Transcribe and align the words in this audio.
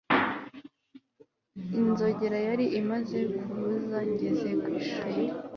Inzogera 1.79 2.37
yari 2.47 2.65
imaze 2.79 3.17
kuvuza 3.41 3.97
ngeze 4.09 4.49
ku 4.61 4.67
ishuri 4.81 5.11